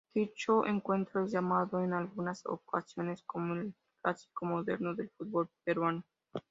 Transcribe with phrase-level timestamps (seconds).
[0.15, 6.03] Dicho encuentro es llamado en algunas ocasiones como el "clásico moderno del fútbol peruano".